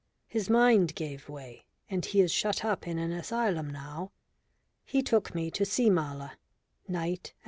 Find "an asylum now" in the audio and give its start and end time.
2.97-4.11